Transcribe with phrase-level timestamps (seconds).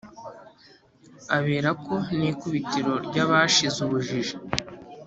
[1.37, 4.35] aberako n' ikubitiro ry' abashize ubujiji,